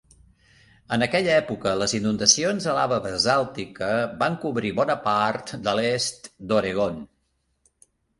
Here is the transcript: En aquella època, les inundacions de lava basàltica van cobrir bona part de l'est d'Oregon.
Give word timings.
En 0.95 1.05
aquella 1.05 1.33
època, 1.41 1.73
les 1.81 1.91
inundacions 1.97 2.65
de 2.69 2.73
lava 2.77 2.97
basàltica 3.03 3.89
van 4.23 4.37
cobrir 4.47 4.71
bona 4.79 4.95
part 5.09 5.53
de 5.69 5.75
l'est 5.81 6.31
d'Oregon. 6.53 6.99